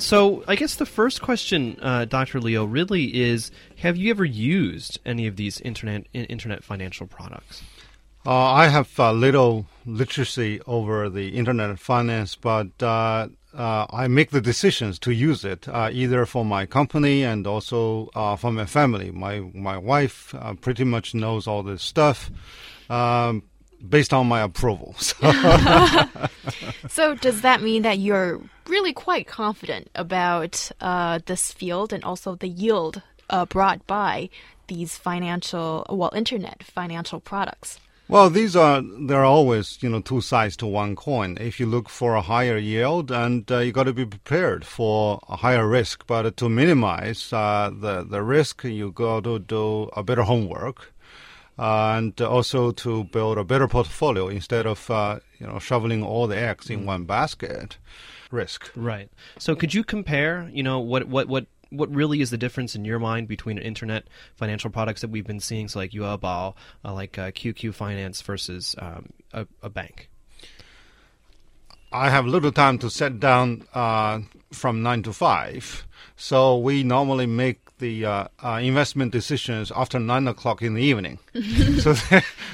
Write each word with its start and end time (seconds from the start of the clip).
So 0.00 0.42
I 0.48 0.56
guess 0.56 0.76
the 0.76 0.86
first 0.86 1.20
question, 1.20 1.76
uh, 1.82 2.06
Dr. 2.06 2.40
Leo, 2.40 2.64
really 2.64 3.20
is: 3.22 3.50
Have 3.78 3.96
you 3.96 4.10
ever 4.10 4.24
used 4.24 4.98
any 5.04 5.26
of 5.26 5.36
these 5.36 5.60
internet 5.60 6.06
internet 6.14 6.64
financial 6.64 7.06
products? 7.06 7.62
Uh, 8.24 8.52
I 8.52 8.68
have 8.68 8.98
uh, 8.98 9.12
little 9.12 9.66
literacy 9.86 10.60
over 10.66 11.08
the 11.08 11.28
internet 11.36 11.78
finance, 11.78 12.34
but 12.34 12.68
uh, 12.82 13.28
uh 13.54 13.86
I 13.90 14.08
make 14.08 14.30
the 14.30 14.40
decisions 14.40 14.98
to 15.00 15.12
use 15.12 15.44
it 15.44 15.68
uh, 15.68 15.90
either 15.92 16.24
for 16.26 16.44
my 16.44 16.66
company 16.66 17.22
and 17.22 17.46
also 17.46 18.10
uh, 18.14 18.36
for 18.36 18.52
my 18.52 18.66
family. 18.66 19.10
My 19.10 19.40
my 19.54 19.76
wife 19.76 20.34
pretty 20.60 20.84
much 20.84 21.14
knows 21.14 21.46
all 21.46 21.62
this 21.62 21.82
stuff. 21.82 22.30
Um, 22.88 23.44
based 23.88 24.12
on 24.12 24.26
my 24.26 24.40
approval. 24.42 24.94
So. 25.00 25.16
so. 26.88 27.14
does 27.14 27.42
that 27.42 27.62
mean 27.62 27.82
that 27.82 27.98
you're 27.98 28.40
really 28.66 28.92
quite 28.92 29.26
confident 29.26 29.90
about 29.94 30.70
this 31.26 31.52
field 31.52 31.92
and 31.92 32.04
also 32.04 32.34
the 32.34 32.48
yield 32.48 33.02
brought 33.48 33.86
by 33.86 34.30
these 34.68 34.96
financial, 34.96 35.84
well, 35.90 36.12
internet 36.14 36.62
financial 36.62 37.20
products? 37.20 37.80
Well, 38.10 38.28
these 38.28 38.56
are 38.56 38.82
there 38.82 39.20
are 39.20 39.24
always 39.24 39.80
you 39.84 39.88
know 39.88 40.00
two 40.00 40.20
sides 40.20 40.56
to 40.56 40.66
one 40.66 40.96
coin. 40.96 41.38
If 41.40 41.60
you 41.60 41.66
look 41.66 41.88
for 41.88 42.16
a 42.16 42.20
higher 42.20 42.58
yield, 42.58 43.12
and 43.12 43.48
uh, 43.52 43.58
you 43.58 43.70
got 43.70 43.84
to 43.84 43.92
be 43.92 44.04
prepared 44.04 44.64
for 44.64 45.20
a 45.28 45.36
higher 45.36 45.64
risk. 45.68 46.08
But 46.08 46.36
to 46.38 46.48
minimize 46.48 47.32
uh, 47.32 47.70
the 47.72 48.02
the 48.02 48.20
risk, 48.24 48.64
you 48.64 48.90
got 48.90 49.22
to 49.24 49.38
do 49.38 49.90
a 49.94 50.02
better 50.02 50.24
homework, 50.24 50.76
uh, 50.80 50.99
and 51.58 52.20
also 52.20 52.72
to 52.72 53.04
build 53.04 53.38
a 53.38 53.44
better 53.44 53.68
portfolio 53.68 54.28
instead 54.28 54.66
of 54.66 54.90
uh, 54.90 55.20
you 55.38 55.46
know 55.46 55.58
shoveling 55.58 56.02
all 56.02 56.26
the 56.26 56.36
eggs 56.36 56.70
in 56.70 56.86
one 56.86 57.04
basket. 57.04 57.78
Risk. 58.30 58.70
Right. 58.76 59.10
So, 59.38 59.56
could 59.56 59.74
you 59.74 59.82
compare? 59.82 60.48
You 60.52 60.62
know 60.62 60.78
what 60.78 61.08
what 61.08 61.28
what 61.28 61.46
what 61.70 61.94
really 61.94 62.20
is 62.20 62.30
the 62.30 62.38
difference 62.38 62.74
in 62.74 62.84
your 62.84 62.98
mind 62.98 63.28
between 63.28 63.58
internet 63.58 64.08
financial 64.34 64.70
products 64.70 65.00
that 65.00 65.10
we've 65.10 65.26
been 65.26 65.40
seeing, 65.40 65.68
so 65.68 65.78
like 65.78 65.92
Yuebao, 65.92 66.54
uh, 66.84 66.92
like 66.92 67.18
uh, 67.18 67.30
QQ 67.30 67.74
Finance 67.74 68.20
versus 68.22 68.74
um, 68.78 69.10
a, 69.32 69.46
a, 69.62 69.70
bank? 69.70 70.10
I 71.92 72.10
have 72.10 72.26
little 72.26 72.52
time 72.52 72.78
to 72.78 72.90
sit 72.90 73.18
down 73.18 73.64
uh, 73.74 74.20
from 74.52 74.82
nine 74.82 75.02
to 75.02 75.12
five, 75.12 75.86
so 76.16 76.56
we 76.56 76.84
normally 76.84 77.26
make 77.26 77.78
the 77.78 78.04
uh, 78.04 78.28
uh, 78.44 78.60
investment 78.62 79.10
decisions 79.10 79.72
after 79.74 79.98
nine 79.98 80.28
o'clock 80.28 80.62
in 80.62 80.74
the 80.74 80.82
evening. 80.82 81.18
so, 81.80 81.94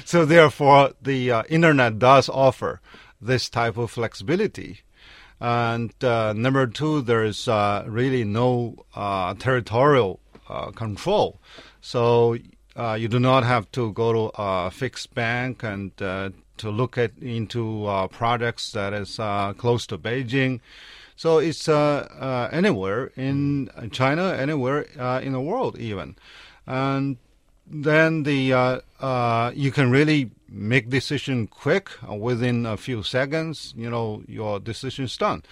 so 0.05 0.25
therefore, 0.25 0.93
the 1.01 1.31
uh, 1.31 1.43
internet 1.49 1.99
does 1.99 2.29
offer 2.29 2.81
this 3.21 3.49
type 3.49 3.77
of 3.77 3.91
flexibility. 3.91 4.81
And 5.39 5.93
uh, 6.03 6.33
number 6.33 6.65
two, 6.65 7.01
there 7.01 7.23
is 7.23 7.47
uh, 7.47 7.83
really 7.87 8.23
no 8.23 8.85
uh, 8.95 9.35
territorial 9.35 10.19
uh, 10.49 10.71
control. 10.71 11.39
So 11.81 12.37
uh, 12.75 12.93
you 12.93 13.07
do 13.07 13.19
not 13.19 13.43
have 13.43 13.71
to 13.73 13.91
go 13.93 14.13
to 14.13 14.31
a 14.35 14.71
fixed 14.71 15.13
bank 15.13 15.63
and 15.63 15.91
uh, 16.01 16.29
to 16.57 16.69
look 16.69 16.97
at 16.97 17.11
into 17.21 17.85
uh, 17.85 18.07
projects 18.07 18.71
that 18.71 18.93
is 18.93 19.19
uh, 19.19 19.53
close 19.53 19.85
to 19.87 19.97
Beijing. 19.97 20.59
So 21.15 21.39
it's 21.39 21.67
uh, 21.67 22.49
anywhere 22.51 23.11
in 23.15 23.71
China, 23.91 24.33
anywhere 24.33 24.81
in 25.19 25.33
the 25.33 25.41
world, 25.41 25.77
even. 25.79 26.15
And 26.67 27.17
then 27.65 28.23
the 28.23 28.83
you 29.55 29.71
can 29.71 29.89
really 29.91 30.31
make 30.49 30.89
decision 30.89 31.47
quick 31.47 31.89
uh, 32.09 32.13
within 32.13 32.65
a 32.65 32.77
few 32.77 33.03
seconds. 33.03 33.73
You 33.77 33.89
know, 33.89 34.23
your 34.27 34.59
decision's 34.59 35.17
done. 35.17 35.43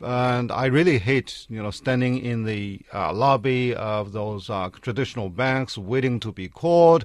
And 0.00 0.50
I 0.50 0.66
really 0.66 0.98
hate, 0.98 1.46
you 1.48 1.62
know, 1.62 1.70
standing 1.70 2.18
in 2.18 2.42
the 2.44 2.80
uh, 2.92 3.12
lobby 3.12 3.74
of 3.74 4.12
those 4.12 4.50
uh, 4.50 4.70
traditional 4.80 5.28
banks 5.28 5.78
waiting 5.78 6.18
to 6.20 6.32
be 6.32 6.48
called. 6.48 7.04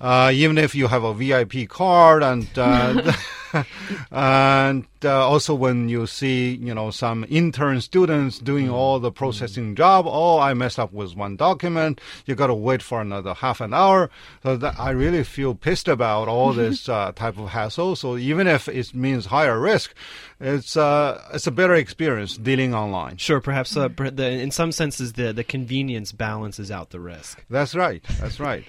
Uh, 0.00 0.30
even 0.32 0.56
if 0.58 0.74
you 0.74 0.86
have 0.86 1.04
a 1.04 1.14
VIP 1.14 1.68
card, 1.68 2.22
and 2.22 2.48
uh, 2.56 3.12
and 4.10 4.86
uh, 5.04 5.28
also 5.28 5.54
when 5.54 5.88
you 5.88 6.06
see 6.06 6.54
you 6.54 6.74
know 6.74 6.90
some 6.90 7.24
intern 7.28 7.80
students 7.80 8.38
doing 8.38 8.68
mm. 8.68 8.72
all 8.72 8.98
the 9.00 9.10
processing 9.10 9.74
job, 9.74 10.06
oh 10.08 10.38
I 10.38 10.54
messed 10.54 10.78
up 10.78 10.92
with 10.92 11.16
one 11.16 11.36
document, 11.36 12.00
you 12.26 12.34
got 12.34 12.48
to 12.48 12.54
wait 12.54 12.82
for 12.82 13.00
another 13.00 13.34
half 13.34 13.60
an 13.60 13.74
hour. 13.74 14.10
So 14.42 14.56
that 14.56 14.78
I 14.78 14.90
really 14.90 15.24
feel 15.24 15.54
pissed 15.54 15.88
about 15.88 16.28
all 16.28 16.52
this 16.52 16.88
uh, 16.88 17.12
type 17.12 17.38
of 17.38 17.48
hassle. 17.48 17.96
So 17.96 18.16
even 18.16 18.46
if 18.46 18.68
it 18.68 18.94
means 18.94 19.26
higher 19.26 19.58
risk, 19.58 19.94
it's 20.40 20.76
uh, 20.76 21.22
it's 21.32 21.46
a 21.46 21.52
better 21.52 21.74
experience 21.74 22.36
dealing 22.36 22.74
online. 22.74 23.16
Sure, 23.16 23.40
perhaps 23.40 23.76
uh, 23.76 23.88
the, 23.88 24.30
in 24.30 24.50
some 24.50 24.72
senses 24.72 25.14
the 25.14 25.32
the 25.32 25.44
convenience 25.44 26.12
balances 26.12 26.70
out 26.70 26.90
the 26.90 27.00
risk. 27.00 27.44
That's 27.50 27.74
right. 27.74 28.02
That's 28.20 28.40
right. 28.40 28.64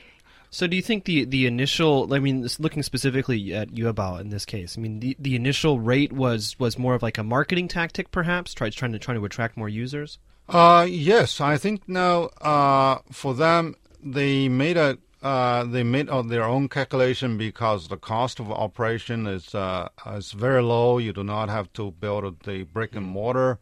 So, 0.53 0.67
do 0.67 0.75
you 0.75 0.81
think 0.81 1.05
the 1.05 1.23
the 1.23 1.47
initial? 1.47 2.13
I 2.13 2.19
mean, 2.19 2.45
looking 2.59 2.83
specifically 2.83 3.53
at 3.53 3.69
Yuebao 3.69 4.19
in 4.19 4.29
this 4.29 4.45
case, 4.45 4.77
I 4.77 4.81
mean, 4.81 4.99
the, 4.99 5.15
the 5.17 5.33
initial 5.37 5.79
rate 5.79 6.11
was 6.11 6.59
was 6.59 6.77
more 6.77 6.93
of 6.93 7.01
like 7.01 7.17
a 7.17 7.23
marketing 7.23 7.69
tactic, 7.69 8.11
perhaps, 8.11 8.53
trying 8.53 8.71
trying 8.71 8.91
to 8.91 8.99
trying 8.99 9.17
to 9.17 9.23
attract 9.23 9.55
more 9.55 9.69
users. 9.69 10.19
Uh, 10.49 10.85
yes, 10.89 11.39
I 11.39 11.57
think 11.57 11.87
now 11.87 12.23
uh, 12.41 12.99
for 13.13 13.33
them 13.33 13.75
they 14.03 14.49
made 14.49 14.75
a 14.75 14.97
uh, 15.23 15.63
they 15.63 15.83
made 15.83 16.09
their 16.25 16.43
own 16.43 16.67
calculation 16.67 17.37
because 17.37 17.87
the 17.87 17.95
cost 17.95 18.41
of 18.41 18.51
operation 18.51 19.27
is 19.27 19.55
uh, 19.55 19.87
is 20.07 20.33
very 20.33 20.61
low. 20.61 20.97
You 20.97 21.13
do 21.13 21.23
not 21.23 21.47
have 21.47 21.71
to 21.73 21.91
build 21.91 22.41
the 22.43 22.63
brick 22.63 22.93
and 22.93 23.05
mortar 23.05 23.57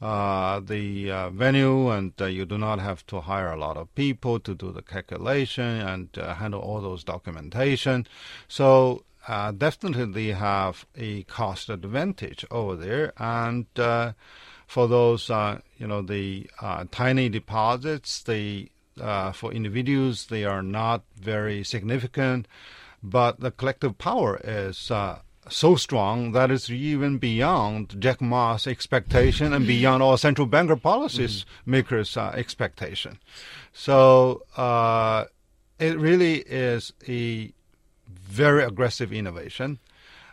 uh, 0.00 0.60
the 0.60 1.10
uh, 1.10 1.30
venue, 1.30 1.90
and 1.90 2.12
uh, 2.20 2.24
you 2.24 2.46
do 2.46 2.56
not 2.56 2.78
have 2.78 3.06
to 3.06 3.20
hire 3.20 3.52
a 3.52 3.58
lot 3.58 3.76
of 3.76 3.94
people 3.94 4.40
to 4.40 4.54
do 4.54 4.72
the 4.72 4.80
calculation 4.80 5.62
and 5.64 6.08
uh, 6.16 6.34
handle 6.34 6.60
all 6.60 6.80
those 6.80 7.04
documentation. 7.04 8.06
So 8.48 9.04
uh, 9.28 9.52
definitely 9.52 10.06
they 10.06 10.32
have 10.32 10.86
a 10.96 11.24
cost 11.24 11.68
advantage 11.68 12.46
over 12.50 12.76
there, 12.76 13.12
and 13.18 13.66
for 13.74 14.88
those 14.88 15.28
you 15.28 15.86
know 15.86 16.00
the 16.00 16.48
tiny 16.90 17.28
deposits, 17.28 18.22
they 18.22 18.70
for 19.34 19.52
individuals 19.52 20.26
they 20.26 20.44
are 20.44 20.62
not 20.62 21.02
very 21.14 21.62
significant, 21.62 22.48
but 23.02 23.40
the 23.40 23.50
collective 23.50 23.98
power 23.98 24.40
is 24.42 24.90
so 25.48 25.74
strong 25.74 26.32
that 26.32 26.50
it's 26.50 26.70
even 26.70 27.18
beyond 27.18 27.96
Jack 27.98 28.20
Ma's 28.20 28.66
expectation 28.66 29.52
and 29.52 29.66
beyond 29.66 30.02
all 30.02 30.16
central 30.16 30.46
banker 30.46 30.76
policies 30.76 31.44
mm-hmm. 31.44 31.70
makers' 31.70 32.16
uh, 32.16 32.32
expectation. 32.34 33.18
So 33.72 34.42
uh, 34.56 35.24
it 35.78 35.98
really 35.98 36.40
is 36.40 36.92
a 37.08 37.52
very 38.06 38.62
aggressive 38.62 39.12
innovation, 39.12 39.78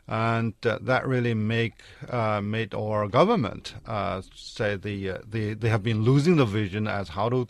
and 0.07 0.53
uh, 0.65 0.77
that 0.81 1.07
really 1.07 1.33
make 1.33 1.81
uh, 2.09 2.41
made 2.41 2.73
our 2.73 3.07
government 3.07 3.75
uh, 3.85 4.21
say 4.35 4.75
the, 4.75 5.09
uh, 5.09 5.17
the 5.27 5.53
they 5.53 5.69
have 5.69 5.83
been 5.83 6.03
losing 6.03 6.35
the 6.35 6.45
vision 6.45 6.87
as 6.87 7.09
how 7.09 7.29
to 7.29 7.47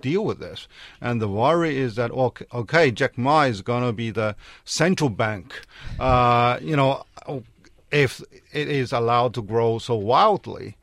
deal 0.00 0.24
with 0.24 0.38
this. 0.38 0.68
And 1.00 1.20
the 1.20 1.28
worry 1.28 1.76
is 1.76 1.96
that 1.96 2.10
okay, 2.10 2.46
okay 2.52 2.90
Jack 2.90 3.18
Ma 3.18 3.42
is 3.42 3.62
going 3.62 3.84
to 3.84 3.92
be 3.92 4.10
the 4.10 4.36
central 4.64 5.10
bank. 5.10 5.54
Uh, 5.98 6.58
you 6.60 6.76
know, 6.76 7.04
if 7.90 8.20
it 8.52 8.68
is 8.68 8.92
allowed 8.92 9.34
to 9.34 9.42
grow 9.42 9.78
so 9.78 9.94
wildly. 9.94 10.76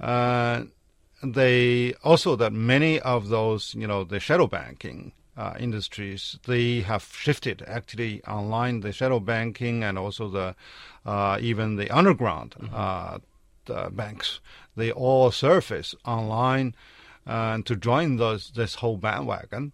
Uh, 0.00 0.64
they 1.22 1.92
also 2.02 2.34
that 2.36 2.52
many 2.52 2.98
of 3.00 3.28
those, 3.28 3.74
you 3.74 3.86
know, 3.86 4.04
the 4.04 4.18
shadow 4.18 4.46
banking 4.46 5.12
uh, 5.36 5.54
industries, 5.58 6.38
they 6.46 6.80
have 6.80 7.04
shifted 7.14 7.62
actually 7.66 8.22
online. 8.24 8.80
The 8.80 8.92
shadow 8.92 9.20
banking 9.20 9.84
and 9.84 9.98
also 9.98 10.28
the 10.28 10.54
uh, 11.04 11.38
even 11.40 11.76
the 11.76 11.90
underground 11.90 12.54
mm-hmm. 12.58 12.74
Uh, 12.74 13.18
the 13.66 13.90
banks, 13.90 14.40
they 14.74 14.90
all 14.90 15.30
surface 15.30 15.94
online 16.04 16.74
and 17.30 17.64
to 17.66 17.76
join 17.76 18.16
those, 18.16 18.50
this 18.50 18.74
whole 18.76 18.96
bandwagon. 18.96 19.72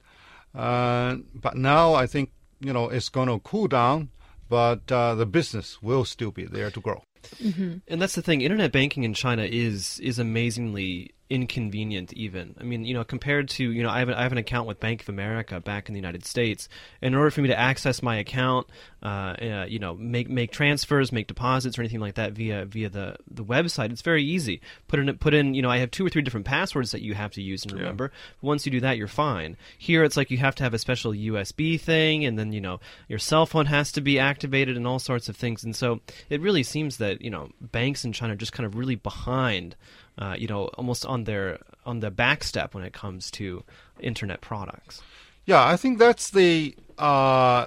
Uh, 0.54 1.16
but 1.34 1.56
now 1.56 1.94
I 1.94 2.06
think 2.06 2.30
you 2.60 2.72
know 2.72 2.88
it's 2.88 3.08
going 3.08 3.28
to 3.28 3.38
cool 3.40 3.68
down, 3.68 4.10
but 4.48 4.90
uh, 4.92 5.14
the 5.14 5.26
business 5.26 5.82
will 5.82 6.04
still 6.04 6.30
be 6.30 6.44
there 6.44 6.70
to 6.70 6.80
grow. 6.80 7.02
Mm-hmm. 7.42 7.78
And 7.88 8.02
that's 8.02 8.14
the 8.14 8.22
thing. 8.22 8.40
Internet 8.40 8.72
banking 8.72 9.04
in 9.04 9.14
China 9.14 9.44
is 9.44 9.98
is 10.00 10.18
amazingly 10.18 11.12
inconvenient 11.28 12.12
even. 12.12 12.54
I 12.60 12.62
mean 12.62 12.84
you 12.84 12.94
know 12.94 13.02
compared 13.02 13.48
to 13.50 13.70
you 13.70 13.82
know 13.82 13.90
I 13.90 13.98
have, 13.98 14.08
a, 14.08 14.18
I 14.18 14.22
have 14.22 14.32
an 14.32 14.38
account 14.38 14.68
with 14.68 14.78
bank 14.78 15.02
of 15.02 15.08
america 15.08 15.60
back 15.60 15.88
in 15.88 15.94
the 15.94 15.98
united 15.98 16.24
states. 16.24 16.68
In 17.02 17.14
order 17.14 17.30
for 17.30 17.40
me 17.40 17.48
to 17.48 17.58
access 17.58 18.02
my 18.02 18.16
account 18.16 18.68
uh, 19.02 19.34
uh, 19.40 19.66
you 19.68 19.78
know 19.78 19.94
make 19.94 20.28
make 20.28 20.52
transfers 20.52 21.10
make 21.10 21.26
deposits 21.26 21.78
or 21.78 21.82
anything 21.82 22.00
like 22.00 22.14
that 22.14 22.32
via 22.32 22.64
via 22.64 22.88
the 22.88 23.16
the 23.28 23.44
website 23.44 23.90
it's 23.90 24.02
very 24.02 24.22
easy. 24.22 24.60
Put 24.86 25.00
in 25.00 25.18
put 25.18 25.34
in 25.34 25.54
you 25.54 25.62
know 25.62 25.70
i 25.70 25.78
have 25.78 25.90
two 25.90 26.06
or 26.06 26.10
three 26.10 26.22
different 26.22 26.46
passwords 26.46 26.92
that 26.92 27.02
you 27.02 27.14
have 27.14 27.32
to 27.32 27.42
use 27.42 27.64
and 27.64 27.72
remember. 27.72 28.12
Yeah. 28.12 28.36
once 28.42 28.64
you 28.64 28.72
do 28.72 28.80
that 28.80 28.96
you're 28.96 29.08
fine. 29.08 29.56
Here 29.78 30.04
it's 30.04 30.16
like 30.16 30.30
you 30.30 30.38
have 30.38 30.54
to 30.56 30.62
have 30.62 30.74
a 30.74 30.78
special 30.78 31.12
usb 31.12 31.80
thing 31.80 32.24
and 32.24 32.38
then 32.38 32.52
you 32.52 32.60
know 32.60 32.78
your 33.08 33.18
cell 33.18 33.46
phone 33.46 33.66
has 33.66 33.90
to 33.92 34.00
be 34.00 34.18
activated 34.18 34.76
and 34.76 34.86
all 34.86 34.98
sorts 35.00 35.28
of 35.28 35.36
things. 35.36 35.64
And 35.64 35.74
so 35.74 36.00
it 36.30 36.40
really 36.40 36.62
seems 36.62 36.98
that 36.98 37.20
you 37.20 37.30
know 37.30 37.50
banks 37.60 38.04
in 38.04 38.12
china 38.12 38.34
are 38.34 38.36
just 38.36 38.52
kind 38.52 38.66
of 38.66 38.76
really 38.76 38.94
behind 38.94 39.74
uh, 40.18 40.34
you 40.38 40.46
know, 40.46 40.66
almost 40.78 41.04
on 41.06 41.24
their 41.24 41.58
on 41.84 42.00
the 42.00 42.10
back 42.10 42.42
step 42.42 42.74
when 42.74 42.84
it 42.84 42.92
comes 42.92 43.30
to 43.32 43.62
internet 44.00 44.40
products. 44.40 45.02
Yeah, 45.44 45.64
I 45.64 45.76
think 45.76 45.98
that's 45.98 46.30
the 46.30 46.74
uh, 46.98 47.66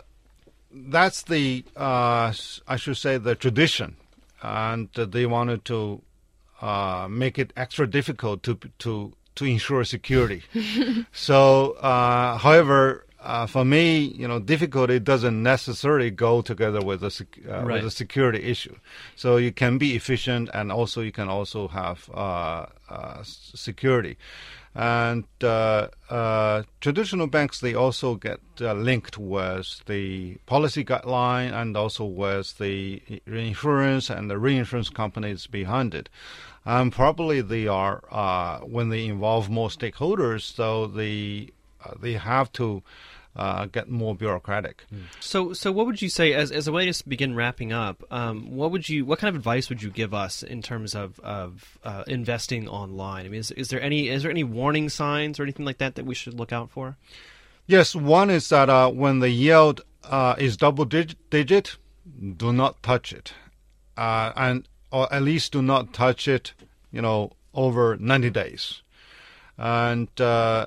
that's 0.71 1.23
the 1.23 1.63
uh, 1.75 2.33
I 2.67 2.75
should 2.75 2.97
say 2.97 3.17
the 3.17 3.35
tradition, 3.35 3.95
and 4.41 4.89
they 4.93 5.25
wanted 5.25 5.65
to 5.65 6.01
uh, 6.61 7.07
make 7.09 7.39
it 7.39 7.53
extra 7.55 7.87
difficult 7.87 8.43
to 8.43 8.59
to 8.79 9.13
to 9.35 9.45
ensure 9.45 9.83
security. 9.85 10.43
so, 11.13 11.71
uh, 11.73 12.37
however, 12.37 13.05
uh, 13.21 13.45
for 13.45 13.65
me, 13.65 13.99
you 13.99 14.27
know, 14.27 14.39
difficulty 14.39 14.99
doesn't 14.99 15.41
necessarily 15.43 16.09
go 16.11 16.41
together 16.41 16.81
with 16.81 17.03
a 17.03 17.11
sec- 17.11 17.39
uh, 17.47 17.63
Right. 17.63 17.75
with 17.75 17.85
a 17.85 17.91
security 17.91 18.43
issue. 18.43 18.75
So 19.15 19.37
you 19.37 19.51
can 19.51 19.77
be 19.77 19.95
efficient, 19.95 20.49
and 20.53 20.71
also 20.71 21.01
you 21.01 21.11
can 21.11 21.27
also 21.29 21.67
have 21.67 22.09
uh, 22.13 22.65
uh, 22.89 23.23
security. 23.23 24.17
And 24.75 25.25
uh, 25.43 25.87
uh, 26.09 26.63
traditional 26.79 27.27
banks, 27.27 27.59
they 27.59 27.73
also 27.73 28.15
get 28.15 28.39
uh, 28.61 28.73
linked 28.73 29.17
with 29.17 29.81
the 29.87 30.35
policy 30.45 30.85
guideline 30.85 31.51
and 31.51 31.75
also 31.75 32.05
with 32.05 32.57
the 32.59 33.01
insurance 33.25 34.09
and 34.09 34.29
the 34.29 34.37
reinsurance 34.37 34.89
companies 34.89 35.47
behind 35.47 35.93
it. 35.93 36.07
And 36.65 36.91
probably 36.91 37.41
they 37.41 37.67
are 37.67 38.03
uh, 38.11 38.59
when 38.59 38.89
they 38.89 39.05
involve 39.07 39.49
more 39.49 39.69
stakeholders, 39.69 40.41
so 40.41 40.85
they 40.87 41.49
uh, 41.49 41.58
they 41.99 42.13
have 42.13 42.51
to 42.53 42.83
uh, 43.35 43.65
get 43.65 43.89
more 43.89 44.15
bureaucratic. 44.15 44.85
So, 45.19 45.53
so 45.53 45.71
what 45.71 45.85
would 45.85 46.01
you 46.01 46.09
say 46.09 46.33
as 46.33 46.51
as 46.51 46.67
a 46.67 46.71
way 46.71 46.91
to 46.91 47.09
begin 47.09 47.35
wrapping 47.35 47.71
up? 47.71 48.03
Um, 48.11 48.51
what 48.51 48.71
would 48.71 48.89
you, 48.89 49.05
what 49.05 49.19
kind 49.19 49.29
of 49.29 49.35
advice 49.35 49.69
would 49.69 49.81
you 49.81 49.89
give 49.91 50.13
us 50.13 50.43
in 50.43 50.61
terms 50.61 50.95
of 50.95 51.19
of 51.21 51.77
uh, 51.83 52.03
investing 52.07 52.67
online? 52.67 53.25
I 53.25 53.29
mean, 53.29 53.39
is, 53.39 53.51
is 53.51 53.69
there 53.69 53.81
any 53.81 54.09
is 54.09 54.23
there 54.23 54.31
any 54.31 54.43
warning 54.43 54.89
signs 54.89 55.39
or 55.39 55.43
anything 55.43 55.65
like 55.65 55.77
that 55.77 55.95
that 55.95 56.05
we 56.05 56.15
should 56.15 56.33
look 56.33 56.51
out 56.51 56.69
for? 56.69 56.97
Yes, 57.65 57.95
one 57.95 58.29
is 58.29 58.49
that 58.49 58.69
uh, 58.69 58.89
when 58.89 59.19
the 59.19 59.29
yield 59.29 59.81
uh, 60.03 60.35
is 60.37 60.57
double 60.57 60.85
dig- 60.85 61.15
digit, 61.29 61.77
do 62.35 62.51
not 62.51 62.81
touch 62.81 63.13
it, 63.13 63.33
uh, 63.95 64.33
and 64.35 64.67
or 64.91 65.11
at 65.13 65.21
least 65.21 65.51
do 65.51 65.61
not 65.61 65.93
touch 65.93 66.27
it, 66.27 66.53
you 66.91 67.01
know, 67.01 67.31
over 67.53 67.95
90 67.95 68.31
days, 68.31 68.81
and 69.55 70.09
uh, 70.19 70.65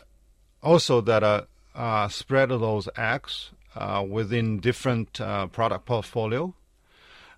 also 0.63 1.01
that 1.01 1.23
uh, 1.23 1.43
uh, 1.75 2.09
spread 2.09 2.51
those 2.51 2.89
eggs 2.97 3.51
uh, 3.75 4.05
within 4.09 4.61
different 4.61 5.21
uh, 5.21 5.47
product 5.47 5.87
portfolio, 5.87 6.55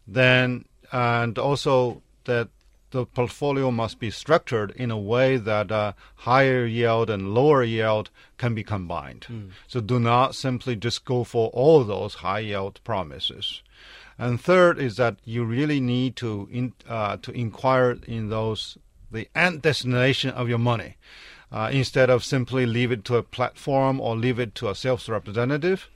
then 0.06 0.64
and 0.92 1.38
also 1.38 2.02
that 2.24 2.48
the 2.90 3.04
portfolio 3.04 3.72
must 3.72 3.98
be 3.98 4.08
structured 4.08 4.70
in 4.76 4.90
a 4.92 4.98
way 4.98 5.36
that 5.36 5.72
uh, 5.72 5.92
higher 6.14 6.64
yield 6.64 7.10
and 7.10 7.34
lower 7.34 7.64
yield 7.64 8.08
can 8.38 8.54
be 8.54 8.62
combined. 8.62 9.26
So 9.66 9.80
do 9.80 9.98
not 9.98 10.36
simply 10.36 10.76
just 10.76 11.04
go 11.04 11.24
for 11.24 11.48
all 11.48 11.82
those 11.82 12.14
high 12.14 12.38
yield 12.38 12.78
promises. 12.84 13.62
And 14.16 14.40
third 14.40 14.78
is 14.78 14.96
that 14.96 15.16
you 15.24 15.42
really 15.44 15.80
need 15.80 16.14
to 16.16 16.48
in, 16.52 16.72
uh, 16.88 17.16
to 17.22 17.32
inquire 17.32 17.98
in 18.06 18.28
those 18.28 18.78
the 19.10 19.28
end 19.34 19.62
destination 19.62 20.30
of 20.30 20.48
your 20.48 20.58
money, 20.58 20.96
uh, 21.54 21.70
instead 21.72 22.10
of 22.10 22.24
simply 22.24 22.66
leave 22.66 22.90
it 22.90 23.04
to 23.04 23.16
a 23.16 23.22
platform 23.22 24.00
or 24.00 24.16
leave 24.16 24.40
it 24.40 24.56
to 24.56 24.68
a 24.68 24.74
sales 24.74 25.08
representative. 25.08 25.88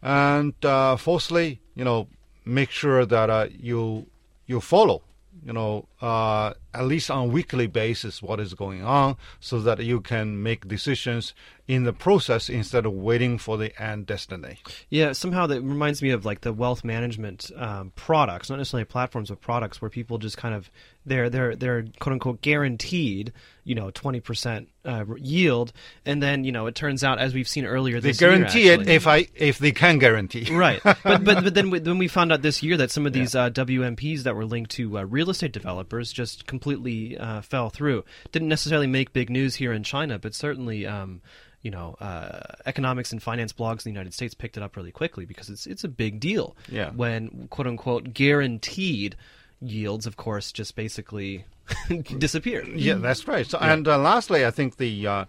And 0.00 0.54
uh, 0.64 0.96
fourthly, 0.96 1.60
you 1.74 1.84
know, 1.84 2.06
make 2.44 2.70
sure 2.70 3.04
that 3.04 3.28
uh, 3.28 3.48
you 3.50 4.06
you 4.46 4.60
follow, 4.60 5.02
you 5.44 5.52
know, 5.52 5.88
uh, 6.00 6.54
at 6.76 6.84
least 6.84 7.10
on 7.10 7.18
a 7.18 7.30
weekly 7.30 7.66
basis 7.66 8.22
what 8.22 8.40
is 8.40 8.54
going 8.54 8.84
on, 8.84 9.16
so 9.40 9.60
that 9.60 9.82
you 9.82 10.00
can 10.00 10.42
make 10.42 10.68
decisions 10.68 11.34
in 11.68 11.82
the 11.82 11.92
process 11.92 12.48
instead 12.48 12.86
of 12.86 12.92
waiting 12.92 13.38
for 13.38 13.58
the 13.58 13.82
end 13.82 14.06
destiny. 14.06 14.58
Yeah, 14.88 15.12
somehow 15.12 15.46
that 15.48 15.62
reminds 15.62 16.00
me 16.00 16.10
of 16.10 16.24
like 16.24 16.42
the 16.42 16.52
wealth 16.52 16.84
management 16.84 17.50
um, 17.56 17.92
products, 17.96 18.50
not 18.50 18.56
necessarily 18.56 18.84
platforms, 18.84 19.30
but 19.30 19.40
products 19.40 19.82
where 19.82 19.90
people 19.90 20.18
just 20.18 20.36
kind 20.36 20.54
of 20.54 20.70
they're 21.04 21.30
they're 21.30 21.56
they're 21.56 21.84
quote 22.00 22.12
unquote 22.12 22.40
guaranteed, 22.40 23.32
you 23.64 23.74
know, 23.74 23.90
twenty 23.90 24.20
percent 24.20 24.68
uh, 24.84 25.04
yield, 25.16 25.72
and 26.04 26.22
then 26.22 26.44
you 26.44 26.52
know 26.52 26.66
it 26.66 26.74
turns 26.74 27.02
out 27.02 27.18
as 27.18 27.34
we've 27.34 27.48
seen 27.48 27.64
earlier 27.64 28.00
They 28.00 28.10
this 28.10 28.20
year, 28.20 28.30
guarantee 28.30 28.68
it 28.68 28.88
if 28.88 29.06
I 29.06 29.26
if 29.34 29.58
they 29.58 29.72
can 29.72 29.98
guarantee. 29.98 30.48
right 30.52 30.80
but 30.84 31.02
but 31.02 31.24
but 31.24 31.54
then 31.54 31.70
we, 31.70 31.78
then 31.78 31.98
we 31.98 32.08
found 32.08 32.32
out 32.32 32.42
this 32.42 32.62
year 32.62 32.76
that 32.76 32.90
some 32.90 33.06
of 33.06 33.12
these 33.12 33.34
uh, 33.34 33.50
WMPs 33.50 34.22
that 34.22 34.36
were 34.36 34.44
linked 34.44 34.70
to 34.72 34.98
uh, 34.98 35.02
real 35.04 35.30
estate 35.30 35.52
developers 35.52 36.12
just 36.12 36.46
completely 36.46 36.65
uh, 36.74 37.40
fell 37.42 37.70
through. 37.70 38.04
Didn't 38.32 38.48
necessarily 38.48 38.86
make 38.86 39.12
big 39.12 39.30
news 39.30 39.56
here 39.56 39.72
in 39.72 39.82
China, 39.82 40.18
but 40.18 40.34
certainly. 40.34 40.86
Um, 40.86 41.22
you 41.62 41.72
know, 41.72 41.96
uh, 42.00 42.42
economics 42.64 43.10
and 43.10 43.20
finance 43.20 43.52
blogs 43.52 43.78
in 43.78 43.90
the 43.90 43.90
United 43.90 44.14
States 44.14 44.34
picked 44.34 44.56
it 44.56 44.62
up 44.62 44.76
really 44.76 44.92
quickly 44.92 45.24
because 45.24 45.50
it's 45.50 45.66
it's 45.66 45.82
a 45.82 45.88
big 45.88 46.20
deal. 46.20 46.54
Yeah. 46.68 46.90
When 46.90 47.48
quote 47.50 47.66
unquote 47.66 48.14
guaranteed 48.14 49.16
yields, 49.60 50.06
of 50.06 50.16
course, 50.16 50.52
just 50.52 50.76
basically 50.76 51.44
disappear. 52.18 52.64
Yeah, 52.64 52.94
that's 52.94 53.26
right. 53.26 53.44
So, 53.44 53.58
and 53.58 53.88
uh, 53.88 53.98
lastly, 53.98 54.46
I 54.46 54.52
think 54.52 54.76
the 54.76 55.06
uh, 55.08 55.24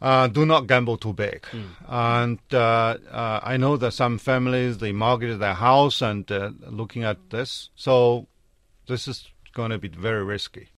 uh, 0.00 0.28
do 0.28 0.46
not 0.46 0.66
gamble 0.66 0.96
too 0.96 1.12
big. 1.12 1.44
And 1.88 2.38
uh, 2.52 2.98
uh, 3.10 3.40
I 3.42 3.56
know 3.56 3.76
that 3.76 3.92
some 3.92 4.18
families 4.18 4.78
they 4.78 4.92
mortgage 4.92 5.38
their 5.38 5.54
house 5.54 6.02
and 6.02 6.30
uh, 6.30 6.50
looking 6.68 7.04
at 7.04 7.30
this, 7.30 7.70
so 7.74 8.26
this 8.86 9.08
is 9.08 9.28
going 9.58 9.72
to 9.72 9.78
be 9.78 9.88
very 9.88 10.22
risky. 10.22 10.66